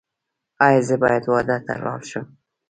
[0.65, 2.25] ایا زه باید واده ته لاړ شم؟